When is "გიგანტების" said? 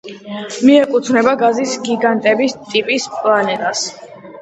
1.85-2.59